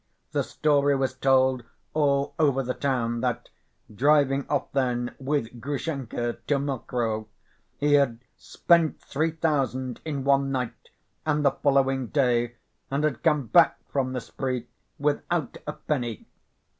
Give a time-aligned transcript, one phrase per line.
[0.31, 1.63] The story was told
[1.93, 3.49] all over the town that,
[3.93, 7.27] driving off then with Grushenka to Mokroe,
[7.77, 10.89] he had "spent three thousand in one night
[11.23, 12.55] and the following day,
[12.89, 14.65] and had come back from the spree
[14.97, 16.25] without a penny."